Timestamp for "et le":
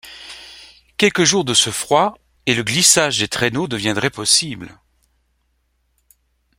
2.47-2.63